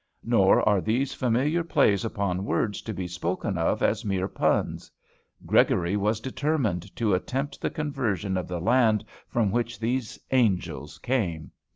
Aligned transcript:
Nor 0.23 0.67
are 0.67 0.81
these 0.81 1.13
familiar 1.13 1.63
plays 1.63 2.03
upon 2.03 2.43
words 2.43 2.81
to 2.81 2.91
be 2.91 3.07
spoken 3.07 3.55
of 3.55 3.83
as 3.83 4.03
mere 4.03 4.27
puns. 4.27 4.89
Gregory 5.45 5.95
was 5.95 6.19
determined 6.19 6.95
to 6.95 7.13
attempt 7.13 7.61
the 7.61 7.69
conversion 7.69 8.35
of 8.35 8.47
the 8.47 8.59
land 8.59 9.05
from 9.27 9.51
which 9.51 9.79
these 9.79 10.17
"angels" 10.31 10.97
came. 10.97 11.51